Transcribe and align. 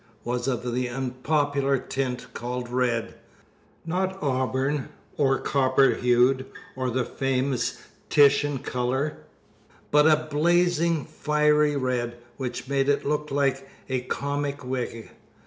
was 0.23 0.47
of 0.47 0.73
the 0.73 0.89
unpopular 0.89 1.77
tint 1.77 2.25
called 2.33 2.69
red; 2.69 3.13
not 3.85 4.17
auburn, 4.23 4.89
or 5.15 5.37
copper 5.37 5.91
hued, 5.91 6.47
or 6.75 6.89
the 6.89 7.05
famous 7.05 7.77
Titian 8.09 8.57
color, 8.57 9.17
but 9.91 10.07
a 10.07 10.27
blazing, 10.31 11.05
fiery 11.05 11.75
red, 11.75 12.17
which 12.37 12.67
made 12.67 12.89
it 12.89 13.05
look 13.05 13.29
like 13.29 13.69
a 13.89 14.01
comic 14.01 14.65
wig. 14.65 15.11